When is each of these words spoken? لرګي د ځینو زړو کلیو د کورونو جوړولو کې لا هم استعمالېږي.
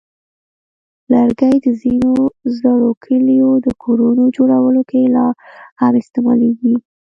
لرګي 1.11 1.53
د 1.65 1.67
ځینو 1.81 2.11
زړو 2.57 2.89
کلیو 3.05 3.49
د 3.65 3.67
کورونو 3.83 4.23
جوړولو 4.37 4.81
کې 4.89 5.01
لا 5.15 5.27
هم 5.79 5.93
استعمالېږي. 6.01 6.73